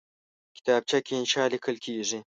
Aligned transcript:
کتابچه 0.57 0.97
کې 1.05 1.13
انشاء 1.21 1.47
لیکل 1.53 1.75
کېږي 1.85 2.19